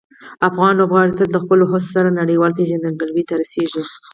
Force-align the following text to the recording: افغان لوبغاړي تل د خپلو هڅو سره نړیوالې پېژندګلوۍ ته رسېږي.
افغان 0.47 0.73
لوبغاړي 0.77 1.13
تل 1.19 1.27
د 1.33 1.37
خپلو 1.43 1.63
هڅو 1.71 1.89
سره 1.95 2.17
نړیوالې 2.19 2.57
پېژندګلوۍ 2.59 3.23
ته 3.29 3.33
رسېږي. 3.41 3.83